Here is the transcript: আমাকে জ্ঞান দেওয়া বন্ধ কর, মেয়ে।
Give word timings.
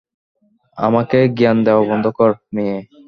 আমাকে 0.77 1.17
জ্ঞান 1.37 1.57
দেওয়া 1.65 1.83
বন্ধ 1.89 2.05
কর, 2.17 2.31
মেয়ে। 2.55 2.77